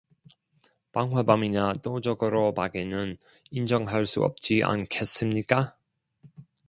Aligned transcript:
방화범이나 0.93 1.73
도적으로밖에는 1.73 3.17
인정할 3.51 4.07
수 4.07 4.23
없지 4.23 4.63
않겠습니까? 4.63 5.77